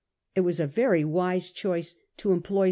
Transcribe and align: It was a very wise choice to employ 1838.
It 0.33 0.41
was 0.41 0.59
a 0.59 0.65
very 0.65 1.05
wise 1.05 1.51
choice 1.51 1.93
to 2.17 2.31
employ 2.31 2.55
1838. 2.55 2.59